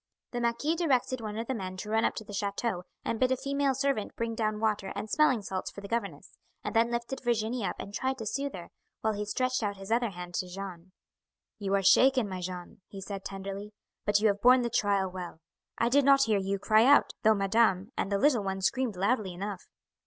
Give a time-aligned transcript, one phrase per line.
[0.31, 3.31] The marquis directed one of the men to run up to the chateau and bid
[3.31, 7.21] a female servant bring down water and smelling salts for the governess, and then lifted
[7.23, 10.47] Virginie up and tried to soothe her, while he stretched out his other hand to
[10.49, 10.91] Jeanne.
[11.59, 15.39] "You are shaken, my Jeanne," he said tenderly, "but you have borne the trial well.
[15.77, 19.33] I did not hear you cry out, though madame, and the little one screamed loudly
[19.35, 19.67] enough."